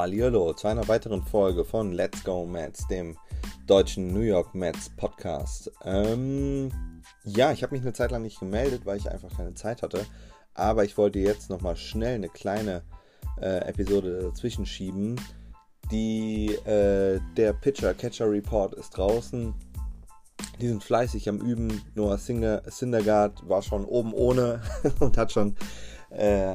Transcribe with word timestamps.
Hallihallo 0.00 0.54
zu 0.54 0.66
einer 0.66 0.88
weiteren 0.88 1.22
Folge 1.22 1.62
von 1.62 1.92
Let's 1.92 2.24
Go 2.24 2.46
Mets, 2.46 2.88
dem 2.88 3.18
deutschen 3.66 4.14
New 4.14 4.20
York 4.20 4.54
Mets 4.54 4.88
Podcast. 4.96 5.70
Ähm, 5.84 6.70
ja, 7.24 7.52
ich 7.52 7.62
habe 7.62 7.74
mich 7.74 7.82
eine 7.82 7.92
Zeit 7.92 8.10
lang 8.10 8.22
nicht 8.22 8.40
gemeldet, 8.40 8.86
weil 8.86 8.96
ich 8.96 9.10
einfach 9.10 9.28
keine 9.36 9.52
Zeit 9.52 9.82
hatte. 9.82 10.06
Aber 10.54 10.84
ich 10.84 10.96
wollte 10.96 11.18
jetzt 11.18 11.50
nochmal 11.50 11.76
schnell 11.76 12.14
eine 12.14 12.30
kleine 12.30 12.80
äh, 13.42 13.58
Episode 13.68 14.22
dazwischen 14.22 14.64
schieben. 14.64 15.20
Die, 15.90 16.54
äh, 16.64 17.20
der 17.36 17.52
Pitcher-Catcher 17.52 18.30
Report 18.30 18.72
ist 18.72 18.96
draußen. 18.96 19.52
Die 20.62 20.68
sind 20.68 20.82
fleißig 20.82 21.28
am 21.28 21.40
Üben. 21.40 21.82
Noah 21.94 22.16
Syndergaard 22.16 23.46
war 23.46 23.60
schon 23.60 23.84
oben 23.84 24.14
ohne 24.14 24.62
und 24.98 25.18
hat 25.18 25.30
schon 25.30 25.56
äh, 26.10 26.54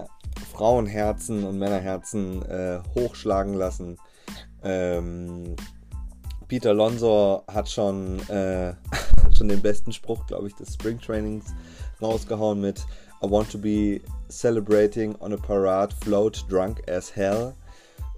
Frauenherzen 0.51 1.43
und 1.43 1.57
Männerherzen 1.57 2.43
äh, 2.43 2.79
hochschlagen 2.95 3.53
lassen. 3.53 3.97
Ähm, 4.63 5.55
Peter 6.47 6.73
Lonzo 6.73 7.43
hat 7.51 7.69
schon, 7.69 8.19
äh, 8.29 8.73
schon 9.37 9.47
den 9.47 9.61
besten 9.61 9.91
Spruch, 9.91 10.25
glaube 10.27 10.47
ich, 10.47 10.55
des 10.55 10.73
Springtrainings 10.73 11.45
rausgehauen 12.01 12.61
mit 12.61 12.85
I 13.23 13.29
want 13.29 13.51
to 13.51 13.57
be 13.57 14.01
celebrating 14.29 15.15
on 15.19 15.33
a 15.33 15.37
parade, 15.37 15.93
float 16.03 16.45
drunk 16.49 16.87
as 16.89 17.15
hell. 17.15 17.53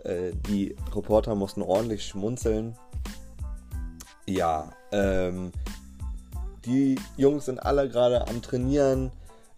Äh, 0.04 0.32
die 0.50 0.76
Reporter 0.94 1.36
mussten 1.36 1.62
ordentlich 1.62 2.06
schmunzeln. 2.06 2.76
Ja, 4.26 4.72
ähm, 4.92 5.52
die 6.66 7.00
Jungs 7.16 7.46
sind 7.46 7.60
alle 7.60 7.88
gerade 7.88 8.28
am 8.28 8.42
Trainieren. 8.42 9.12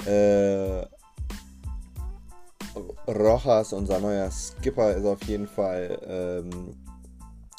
Äh, 0.05 0.85
Rojas, 3.07 3.73
unser 3.73 3.99
neuer 3.99 4.29
Skipper, 4.31 4.95
ist 4.95 5.05
auf 5.05 5.23
jeden 5.23 5.47
Fall 5.47 5.99
ähm, 6.07 6.75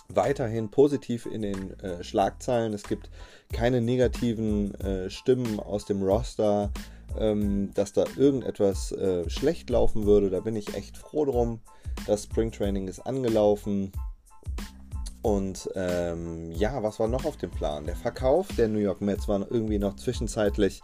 weiterhin 0.08 0.70
positiv 0.70 1.26
in 1.26 1.42
den 1.42 1.78
äh, 1.80 2.02
Schlagzeilen. 2.02 2.72
Es 2.72 2.84
gibt 2.84 3.10
keine 3.52 3.80
negativen 3.80 4.74
äh, 4.76 5.10
Stimmen 5.10 5.60
aus 5.60 5.84
dem 5.84 6.02
Roster, 6.02 6.70
ähm, 7.18 7.70
dass 7.74 7.92
da 7.92 8.04
irgendetwas 8.16 8.92
äh, 8.92 9.28
schlecht 9.28 9.70
laufen 9.70 10.06
würde. 10.06 10.30
Da 10.30 10.40
bin 10.40 10.56
ich 10.56 10.74
echt 10.74 10.96
froh 10.96 11.24
drum. 11.24 11.60
Das 12.06 12.24
Springtraining 12.24 12.88
ist 12.88 13.00
angelaufen. 13.00 13.92
Und 15.22 15.68
ähm, 15.74 16.50
ja, 16.52 16.82
was 16.82 16.98
war 16.98 17.08
noch 17.08 17.24
auf 17.24 17.36
dem 17.36 17.50
Plan? 17.50 17.84
Der 17.84 17.96
Verkauf 17.96 18.48
der 18.56 18.68
New 18.68 18.78
York 18.78 19.00
Mets 19.00 19.28
war 19.28 19.46
irgendwie 19.50 19.78
noch 19.78 19.96
zwischenzeitlich 19.96 20.82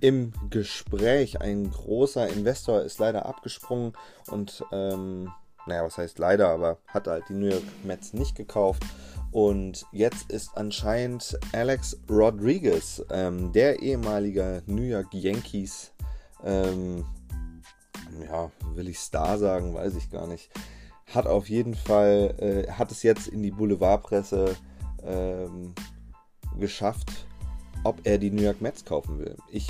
im 0.00 0.32
Gespräch. 0.50 1.40
Ein 1.40 1.70
großer 1.70 2.28
Investor 2.28 2.82
ist 2.82 2.98
leider 2.98 3.26
abgesprungen 3.26 3.92
und, 4.30 4.64
ähm, 4.72 5.30
naja, 5.66 5.84
was 5.84 5.98
heißt 5.98 6.18
leider, 6.18 6.48
aber 6.48 6.78
hat 6.88 7.06
halt 7.06 7.24
die 7.28 7.34
New 7.34 7.46
York 7.46 7.62
Mets 7.84 8.12
nicht 8.14 8.34
gekauft. 8.34 8.82
Und 9.30 9.84
jetzt 9.92 10.30
ist 10.30 10.56
anscheinend 10.56 11.38
Alex 11.52 11.98
Rodriguez, 12.08 13.04
ähm, 13.10 13.52
der 13.52 13.80
ehemalige 13.80 14.62
New 14.66 14.82
York 14.82 15.12
Yankees, 15.12 15.92
ähm, 16.42 17.04
ja, 18.26 18.50
will 18.74 18.88
ich 18.88 18.98
Star 18.98 19.38
sagen, 19.38 19.74
weiß 19.74 19.96
ich 19.96 20.10
gar 20.10 20.26
nicht, 20.26 20.50
hat 21.14 21.26
auf 21.26 21.48
jeden 21.48 21.74
Fall, 21.74 22.34
äh, 22.38 22.70
hat 22.72 22.90
es 22.92 23.02
jetzt 23.02 23.28
in 23.28 23.42
die 23.42 23.50
Boulevardpresse 23.50 24.56
ähm, 25.04 25.74
geschafft, 26.58 27.26
ob 27.84 28.00
er 28.04 28.18
die 28.18 28.30
New 28.30 28.42
York 28.42 28.60
Mets 28.60 28.84
kaufen 28.84 29.18
will. 29.18 29.36
Ich, 29.50 29.68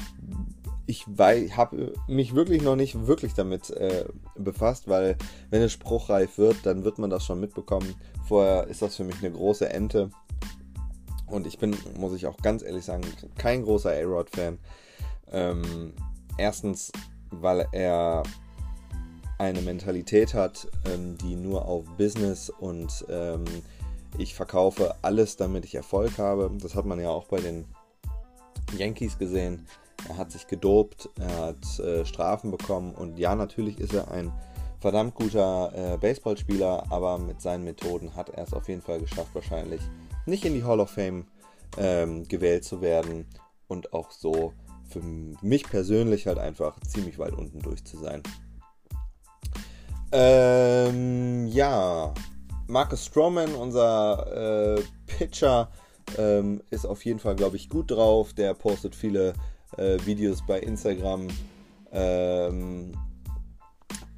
ich 0.86 1.06
habe 1.06 1.92
mich 2.09 2.34
wirklich 2.34 2.62
noch 2.62 2.77
nicht 2.77 3.06
wirklich 3.06 3.34
damit 3.34 3.70
äh, 3.70 4.06
befasst, 4.36 4.89
weil 4.89 5.16
wenn 5.50 5.62
es 5.62 5.72
spruchreif 5.72 6.39
wird, 6.39 6.56
dann 6.64 6.84
wird 6.84 6.98
man 6.98 7.11
das 7.11 7.25
schon 7.25 7.41
mitbekommen. 7.41 7.94
Vorher 8.27 8.66
ist 8.66 8.82
das 8.82 8.97
für 8.97 9.04
mich 9.04 9.19
eine 9.19 9.31
große 9.31 9.69
Ente. 9.69 10.10
Und 11.27 11.47
ich 11.47 11.59
bin, 11.59 11.77
muss 11.98 12.15
ich 12.15 12.27
auch 12.27 12.38
ganz 12.38 12.62
ehrlich 12.62 12.84
sagen, 12.84 13.03
kein 13.37 13.62
großer 13.62 13.91
A-Rod-Fan. 13.91 14.59
Ähm, 15.31 15.93
erstens, 16.38 16.91
weil 17.31 17.66
er 17.72 18.22
eine 19.38 19.60
Mentalität 19.62 20.34
hat, 20.34 20.69
ähm, 20.84 21.16
die 21.19 21.37
nur 21.37 21.66
auf 21.66 21.84
Business 21.97 22.50
und 22.50 23.06
ähm, 23.09 23.44
ich 24.19 24.34
verkaufe 24.34 24.94
alles, 25.03 25.37
damit 25.37 25.65
ich 25.65 25.75
Erfolg 25.75 26.19
habe. 26.19 26.50
Das 26.60 26.75
hat 26.75 26.87
man 26.87 27.00
ja 27.00 27.10
auch 27.10 27.26
bei 27.26 27.41
den 27.41 27.65
Yankees 28.77 29.19
gesehen. 29.19 29.66
Er 30.09 30.16
hat 30.16 30.32
sich 30.32 30.47
gedopt, 30.47 31.09
er 31.19 31.38
hat 31.38 31.78
äh, 31.81 32.04
Strafen 32.04 32.50
bekommen 32.50 32.94
und 32.94 33.19
ja, 33.19 33.34
natürlich 33.34 33.78
ist 33.81 33.94
er 33.94 34.10
ein 34.10 34.32
verdammt 34.81 35.15
guter 35.15 35.72
äh, 35.75 35.97
Baseballspieler, 35.98 36.84
aber 36.91 37.19
mit 37.19 37.41
seinen 37.41 37.65
Methoden 37.65 38.15
hat 38.15 38.31
er 38.31 38.44
es 38.44 38.53
auf 38.53 38.69
jeden 38.69 38.82
Fall 38.82 39.00
geschafft, 39.00 39.34
wahrscheinlich 39.34 39.81
nicht 40.27 40.44
in 40.44 40.54
die 40.54 40.65
Hall 40.65 40.81
of 40.81 40.91
Fame 40.91 41.27
ähm, 41.77 42.27
gewählt 42.28 42.65
zu 42.65 42.81
werden 42.81 43.27
und 43.66 43.93
auch 43.93 44.10
so 44.10 44.53
für 44.88 45.00
mich 45.00 45.65
persönlich 45.65 46.27
halt 46.27 46.38
einfach 46.38 46.78
ziemlich 46.81 47.19
weit 47.19 47.34
unten 47.34 47.60
durch 47.60 47.84
zu 47.84 47.98
sein. 47.98 48.22
Ähm, 50.11 51.49
ja, 51.49 52.15
Marcus 52.67 53.05
Stroman, 53.05 53.55
unser 53.55 54.77
äh, 54.77 54.83
Pitcher, 55.07 55.71
ähm, 56.17 56.63
ist 56.71 56.87
auf 56.87 57.05
jeden 57.05 57.19
Fall, 57.19 57.37
glaube 57.37 57.57
ich, 57.57 57.69
gut 57.69 57.91
drauf. 57.91 58.33
Der 58.33 58.55
postet 58.55 58.95
viele 58.95 59.35
äh, 59.77 59.99
Videos 60.05 60.45
bei 60.47 60.61
Instagram. 60.61 61.29
Ähm, 61.93 62.93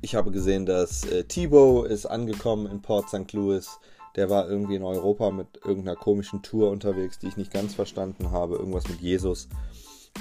ich 0.01 0.15
habe 0.15 0.31
gesehen, 0.31 0.65
dass 0.65 1.05
äh, 1.05 1.25
Tebow 1.25 1.85
ist 1.85 2.07
angekommen 2.07 2.67
in 2.67 2.81
Port 2.81 3.09
St. 3.09 3.33
Louis. 3.33 3.69
Der 4.17 4.31
war 4.31 4.49
irgendwie 4.49 4.77
in 4.77 4.83
Europa 4.83 5.31
mit 5.31 5.61
irgendeiner 5.65 5.97
komischen 5.97 6.43
Tour 6.43 6.71
unterwegs, 6.71 7.19
die 7.19 7.29
ich 7.29 7.37
nicht 7.37 7.53
ganz 7.53 7.75
verstanden 7.75 8.31
habe. 8.31 8.57
Irgendwas 8.57 8.89
mit 8.89 9.01
Jesus. 9.01 9.49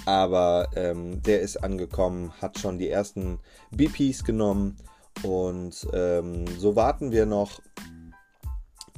Aber 0.06 0.68
ähm, 0.76 1.22
der 1.24 1.42
ist 1.42 1.58
angekommen, 1.58 2.32
hat 2.42 2.60
schon 2.60 2.78
die 2.78 2.90
ersten 2.90 3.40
BPs 3.72 4.24
genommen. 4.24 4.78
Und 5.24 5.88
ähm, 5.94 6.46
so 6.58 6.76
warten 6.76 7.12
wir 7.12 7.26
noch 7.26 7.62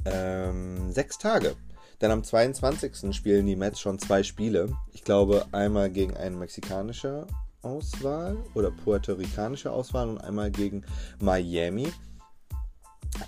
ähm, 0.04 0.92
sechs 0.92 1.18
Tage 1.18 1.56
denn 2.02 2.10
am 2.10 2.24
22. 2.24 3.14
spielen 3.14 3.46
die 3.46 3.56
Mets 3.56 3.80
schon 3.80 3.98
zwei 3.98 4.24
Spiele. 4.24 4.76
Ich 4.92 5.04
glaube, 5.04 5.46
einmal 5.52 5.88
gegen 5.88 6.16
eine 6.16 6.36
mexikanische 6.36 7.28
Auswahl 7.62 8.36
oder 8.54 8.72
puerto-ricanische 8.72 9.70
Auswahl 9.70 10.08
und 10.08 10.18
einmal 10.18 10.50
gegen 10.50 10.84
Miami. 11.20 11.86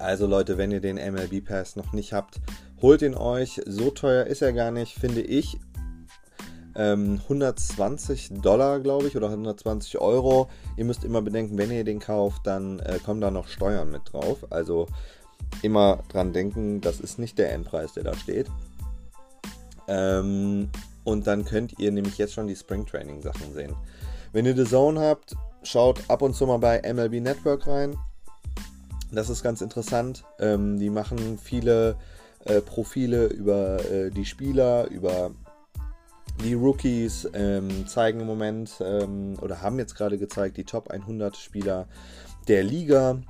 Also 0.00 0.26
Leute, 0.26 0.58
wenn 0.58 0.72
ihr 0.72 0.80
den 0.80 0.96
MLB 0.96 1.44
Pass 1.44 1.76
noch 1.76 1.92
nicht 1.92 2.12
habt, 2.12 2.40
holt 2.82 3.02
ihn 3.02 3.14
euch. 3.14 3.60
So 3.64 3.90
teuer 3.90 4.26
ist 4.26 4.42
er 4.42 4.52
gar 4.52 4.72
nicht, 4.72 4.98
finde 4.98 5.20
ich. 5.20 5.56
Ähm, 6.76 7.20
120 7.24 8.40
Dollar, 8.42 8.80
glaube 8.80 9.06
ich, 9.06 9.16
oder 9.16 9.28
120 9.28 9.98
Euro. 9.98 10.48
Ihr 10.76 10.84
müsst 10.84 11.04
immer 11.04 11.22
bedenken, 11.22 11.56
wenn 11.56 11.70
ihr 11.70 11.84
den 11.84 12.00
kauft, 12.00 12.46
dann 12.46 12.80
äh, 12.80 12.98
kommen 13.04 13.20
da 13.20 13.30
noch 13.30 13.48
Steuern 13.48 13.90
mit 13.90 14.12
drauf. 14.12 14.46
Also 14.50 14.88
immer 15.62 16.00
dran 16.08 16.32
denken, 16.32 16.80
das 16.80 17.00
ist 17.00 17.18
nicht 17.18 17.38
der 17.38 17.52
Endpreis, 17.52 17.92
der 17.92 18.04
da 18.04 18.14
steht. 18.14 18.48
Ähm, 19.86 20.70
und 21.04 21.26
dann 21.26 21.44
könnt 21.44 21.78
ihr 21.78 21.92
nämlich 21.92 22.18
jetzt 22.18 22.32
schon 22.32 22.46
die 22.46 22.56
Spring 22.56 22.86
Training 22.86 23.22
Sachen 23.22 23.52
sehen. 23.52 23.74
Wenn 24.32 24.46
ihr 24.46 24.56
The 24.56 24.64
Zone 24.64 25.00
habt, 25.00 25.36
schaut 25.62 26.00
ab 26.08 26.22
und 26.22 26.34
zu 26.34 26.46
mal 26.46 26.58
bei 26.58 26.80
MLB 26.80 27.20
Network 27.20 27.66
rein. 27.66 27.96
Das 29.12 29.30
ist 29.30 29.42
ganz 29.42 29.60
interessant. 29.60 30.24
Ähm, 30.40 30.78
die 30.78 30.90
machen 30.90 31.38
viele 31.38 31.96
äh, 32.44 32.60
Profile 32.60 33.26
über 33.26 33.78
äh, 33.90 34.10
die 34.10 34.24
Spieler, 34.24 34.88
über 34.88 35.30
die 36.42 36.54
Rookies, 36.54 37.28
ähm, 37.34 37.86
zeigen 37.86 38.20
im 38.20 38.26
Moment 38.26 38.76
ähm, 38.80 39.36
oder 39.40 39.62
haben 39.62 39.78
jetzt 39.78 39.94
gerade 39.94 40.18
gezeigt 40.18 40.56
die 40.56 40.64
Top 40.64 40.90
100 40.90 41.36
Spieler 41.36 41.86
der 42.48 42.62
Liga. 42.62 43.20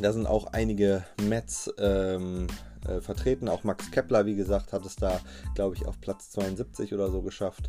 Da 0.00 0.12
sind 0.12 0.26
auch 0.26 0.52
einige 0.52 1.04
Mets 1.22 1.72
ähm, 1.78 2.46
äh, 2.86 3.00
vertreten. 3.00 3.48
Auch 3.48 3.64
Max 3.64 3.90
Kepler, 3.90 4.26
wie 4.26 4.36
gesagt, 4.36 4.72
hat 4.72 4.86
es 4.86 4.94
da, 4.96 5.20
glaube 5.54 5.76
ich, 5.76 5.86
auf 5.86 6.00
Platz 6.00 6.30
72 6.30 6.94
oder 6.94 7.10
so 7.10 7.22
geschafft. 7.22 7.68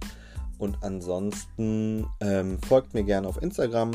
Und 0.58 0.78
ansonsten 0.82 2.08
ähm, 2.20 2.60
folgt 2.62 2.94
mir 2.94 3.04
gerne 3.04 3.28
auf 3.28 3.42
Instagram 3.42 3.92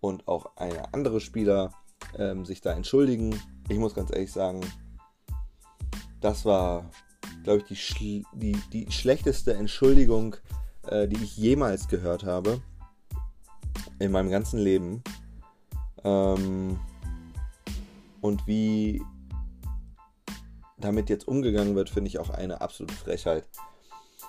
und 0.00 0.28
auch 0.28 0.56
ein 0.56 0.72
andere 0.92 1.20
Spieler 1.20 1.72
ähm, 2.18 2.44
sich 2.44 2.60
da 2.60 2.72
entschuldigen. 2.72 3.40
Ich 3.68 3.78
muss 3.78 3.94
ganz 3.94 4.10
ehrlich 4.12 4.32
sagen, 4.32 4.60
das 6.20 6.44
war, 6.44 6.88
glaube 7.42 7.64
ich, 7.68 7.94
die, 7.94 8.24
die, 8.34 8.56
die 8.72 8.90
schlechteste 8.92 9.54
Entschuldigung, 9.54 10.36
äh, 10.86 11.08
die 11.08 11.22
ich 11.22 11.36
jemals 11.36 11.88
gehört 11.88 12.24
habe 12.24 12.60
in 14.02 14.12
meinem 14.12 14.30
ganzen 14.30 14.58
Leben. 14.58 15.02
Ähm, 16.04 16.78
und 18.20 18.46
wie 18.46 19.02
damit 20.78 21.08
jetzt 21.08 21.28
umgegangen 21.28 21.76
wird, 21.76 21.88
finde 21.88 22.08
ich 22.08 22.18
auch 22.18 22.30
eine 22.30 22.60
absolute 22.60 22.94
Frechheit. 22.94 23.44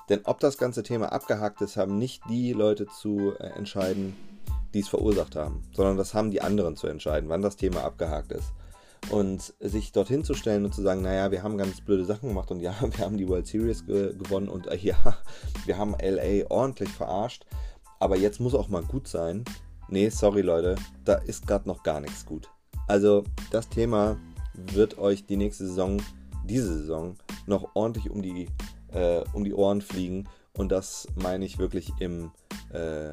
Denn 0.10 0.22
ob 0.26 0.40
das 0.40 0.58
ganze 0.58 0.84
Thema 0.84 1.12
abgehakt 1.12 1.62
ist, 1.62 1.78
haben 1.78 1.98
nicht 1.98 2.22
die 2.30 2.54
Leute 2.54 2.86
zu 2.88 3.34
äh, 3.40 3.48
entscheiden, 3.58 4.16
die 4.74 4.82
es 4.82 4.90
verursacht 4.90 5.36
haben, 5.36 5.64
sondern 5.74 5.98
das 5.98 6.14
haben 6.14 6.32
die 6.32 6.42
anderen 6.42 6.76
zu 6.76 6.88
entscheiden, 6.88 7.30
wann 7.30 7.42
das 7.42 7.56
Thema 7.56 7.84
abgehakt 7.84 8.32
ist. 8.32 8.54
Und 9.10 9.54
sich 9.60 9.92
dorthin 9.92 10.24
zu 10.24 10.34
stellen 10.34 10.64
und 10.66 10.74
zu 10.74 10.82
sagen, 10.82 11.02
naja, 11.02 11.30
wir 11.32 11.44
haben 11.44 11.58
ganz 11.58 11.82
blöde 11.82 12.06
Sachen 12.06 12.30
gemacht 12.30 12.52
und 12.52 12.60
ja, 12.60 12.76
wir 12.82 13.06
haben 13.06 13.18
die 13.18 13.28
World 13.28 13.48
Series 13.48 13.86
ge 13.86 14.14
gewonnen 14.16 14.50
und 14.50 14.68
äh, 14.68 14.78
ja, 14.78 14.96
wir 15.66 15.78
haben 15.78 15.96
LA 16.00 16.50
ordentlich 16.50 16.90
verarscht, 16.90 17.46
aber 18.04 18.18
jetzt 18.18 18.40
muss 18.40 18.54
auch 18.54 18.68
mal 18.68 18.84
gut 18.84 19.08
sein. 19.08 19.44
Nee, 19.90 20.10
sorry 20.10 20.42
Leute, 20.42 20.76
da 21.06 21.16
ist 21.16 21.48
gerade 21.48 21.68
noch 21.68 21.84
gar 21.84 22.00
nichts 22.00 22.26
gut. 22.26 22.50
Also 22.88 23.24
das 23.52 23.70
Thema 23.70 24.18
wird 24.54 24.98
euch 24.98 25.26
die 25.26 25.38
nächste 25.38 25.66
Saison, 25.66 26.02
diese 26.46 26.78
Saison, 26.80 27.16
noch 27.48 27.76
ordentlich 27.76 28.10
um 28.10 28.22
die 28.22 28.48
äh, 28.94 29.24
um 29.34 29.44
die 29.44 29.54
Ohren 29.54 29.82
fliegen. 29.82 30.28
Und 30.58 30.72
das 30.72 31.08
meine 31.16 31.46
ich 31.46 31.58
wirklich 31.58 31.92
im, 32.00 32.32
äh, 32.72 33.12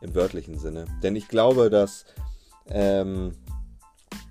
im 0.00 0.14
wörtlichen 0.14 0.58
Sinne. 0.58 0.84
Denn 1.02 1.16
ich 1.16 1.28
glaube, 1.28 1.70
dass, 1.70 2.04
ähm, 2.66 3.32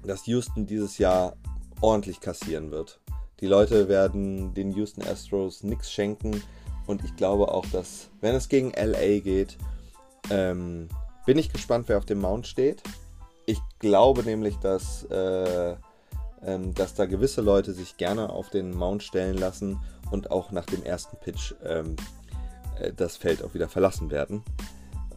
dass 0.06 0.28
Houston 0.28 0.66
dieses 0.66 0.98
Jahr 0.98 1.36
ordentlich 1.82 2.20
kassieren 2.20 2.72
wird. 2.72 3.00
Die 3.40 3.48
Leute 3.48 3.90
werden 3.90 4.54
den 4.54 4.72
Houston 4.74 5.04
Astros 5.04 5.64
nichts 5.64 5.92
schenken. 5.92 6.44
Und 6.86 7.04
ich 7.04 7.16
glaube 7.16 7.52
auch, 7.52 7.66
dass, 7.68 8.10
wenn 8.20 8.36
es 8.36 8.50
gegen 8.50 8.72
LA 8.72 9.20
geht, 9.20 9.58
ähm, 10.32 10.88
bin 11.26 11.38
ich 11.38 11.52
gespannt, 11.52 11.88
wer 11.88 11.98
auf 11.98 12.06
dem 12.06 12.20
Mount 12.20 12.48
steht. 12.48 12.82
Ich 13.46 13.60
glaube 13.80 14.24
nämlich, 14.24 14.58
dass, 14.58 15.04
äh, 15.06 15.76
ähm, 16.44 16.74
dass 16.74 16.96
da 16.96 17.06
gewisse 17.06 17.42
Leute 17.42 17.74
sich 17.74 17.98
gerne 17.98 18.30
auf 18.30 18.50
den 18.50 18.76
Mount 18.76 19.04
stellen 19.04 19.38
lassen 19.38 19.80
und 20.10 20.32
auch 20.32 20.52
nach 20.52 20.66
dem 20.66 20.84
ersten 20.84 21.18
Pitch 21.18 21.54
ähm, 21.64 21.96
äh, 22.80 22.94
das 22.94 23.18
Feld 23.18 23.44
auch 23.44 23.54
wieder 23.54 23.70
verlassen 23.70 24.10
werden. 24.10 24.44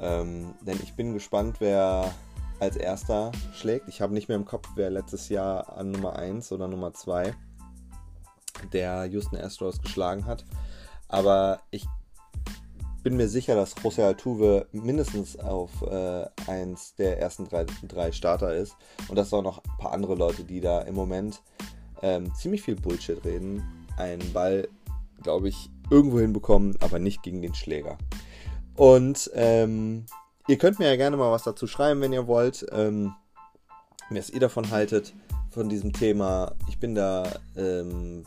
Ähm, 0.01 0.55
denn 0.63 0.79
ich 0.83 0.95
bin 0.95 1.15
gespannt, 1.15 1.57
wer 1.61 2.13
als 2.61 2.77
erster 2.77 3.33
schlägt. 3.53 3.89
Ich 3.89 4.01
habe 4.01 4.15
nicht 4.15 4.29
mehr 4.29 4.37
im 4.37 4.45
Kopf, 4.45 4.69
wer 4.75 4.91
letztes 4.91 5.29
Jahr 5.29 5.77
an 5.77 5.91
Nummer 5.91 6.17
1 6.17 6.53
oder 6.53 6.69
Nummer 6.69 6.93
2 6.93 7.35
der 8.73 9.05
Houston 9.07 9.37
Astros 9.37 9.81
geschlagen 9.81 10.27
hat. 10.27 10.45
Aber 11.09 11.61
ich 11.71 11.87
bin 13.05 13.17
mir 13.17 13.29
sicher, 13.29 13.55
dass 13.55 13.77
José 13.77 14.03
Altuve 14.03 14.67
mindestens 14.73 15.39
auf 15.39 15.71
äh, 15.83 16.25
eins 16.49 16.97
der 16.97 17.21
ersten 17.21 17.49
drei, 17.49 17.67
drei 17.87 18.11
Starter 18.11 18.53
ist. 18.55 18.75
Und 19.09 19.17
dass 19.17 19.33
auch 19.33 19.43
noch 19.43 19.59
ein 19.59 19.79
paar 19.79 19.93
andere 19.93 20.17
Leute, 20.17 20.43
die 20.43 20.61
da 20.61 20.81
im 20.81 20.97
Moment 20.97 21.41
ähm, 22.03 22.35
ziemlich 22.35 22.63
viel 22.63 22.75
Bullshit 22.75 23.25
reden, 23.25 23.63
einen 23.97 24.33
Ball 24.33 24.69
glaube 25.25 25.49
ich, 25.49 25.71
irgendwo 25.91 26.21
hinbekommen, 26.21 26.77
aber 26.81 27.01
nicht 27.01 27.25
gegen 27.25 27.43
den 27.43 27.55
Schläger. 27.55 27.99
Und 28.77 29.31
ähm, 29.35 30.07
ihr 30.47 30.59
könnt 30.59 30.79
mir 30.79 30.87
ja 30.89 30.97
gerne 30.97 31.17
mal 31.17 31.33
was 31.33 31.43
dazu 31.43 31.67
schreiben, 31.67 32.01
wenn 32.01 32.13
ihr 32.13 32.29
wollt, 32.29 32.65
ähm, 32.71 33.15
was 34.11 34.31
ihr 34.31 34.41
davon 34.41 34.71
haltet, 34.71 35.15
von 35.51 35.69
diesem 35.69 35.93
Thema. 35.93 36.55
Ich 36.69 36.79
bin 36.79 36.95
da 36.95 37.25
ähm, 37.57 38.25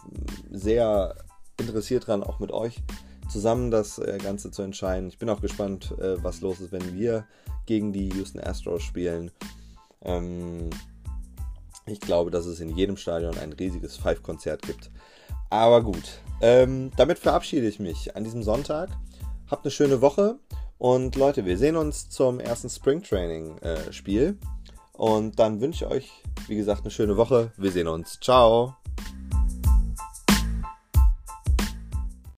sehr 0.52 1.16
interessiert 1.60 2.08
dran, 2.08 2.24
auch 2.24 2.40
mit 2.40 2.52
euch 2.52 2.82
zusammen 3.30 3.72
das 3.72 4.00
äh, 4.00 4.18
Ganze 4.22 4.52
zu 4.52 4.62
entscheiden. 4.62 5.10
Ich 5.10 5.18
bin 5.18 5.30
auch 5.30 5.42
gespannt, 5.42 5.94
äh, 6.00 6.22
was 6.24 6.42
los 6.42 6.60
ist, 6.60 6.72
wenn 6.72 6.94
wir 6.94 7.26
gegen 7.66 7.94
die 7.94 8.10
Houston 8.10 8.40
Astros 8.40 8.84
spielen. 8.84 9.32
Ähm, 10.04 10.70
ich 11.86 12.00
glaube, 12.00 12.32
dass 12.32 12.46
es 12.46 12.60
in 12.60 12.76
jedem 12.76 12.98
Stadion 12.98 13.38
ein 13.38 13.54
riesiges 13.54 13.98
Five-Konzert 13.98 14.62
gibt. 14.64 14.92
Aber 15.50 15.82
gut, 15.82 16.20
ähm, 16.42 16.92
damit 16.98 17.20
verabschiede 17.20 17.68
ich 17.68 17.80
mich 17.80 18.16
an 18.16 18.24
diesem 18.24 18.44
Sonntag. 18.44 18.90
Habt 19.50 19.66
eine 19.66 19.72
schöne 19.72 20.02
Woche 20.02 20.40
und 20.78 21.16
Leute, 21.16 21.46
wir 21.46 21.58
sehen 21.58 21.78
uns 21.78 22.10
zum 22.10 22.40
ersten 22.40 22.70
Springtraining-Spiel. 22.70 24.38
Äh, 24.42 24.58
und 24.98 25.40
dann 25.40 25.62
wünsche 25.62 25.86
ich 25.86 25.92
euch, 25.92 26.12
wie 26.48 26.56
gesagt, 26.56 26.82
eine 26.82 26.92
schöne 26.92 27.18
Woche. 27.18 27.52
Wir 27.58 27.72
sehen 27.72 27.88
uns. 27.88 28.20
Ciao. 28.20 28.76